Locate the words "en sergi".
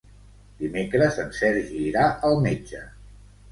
1.25-1.85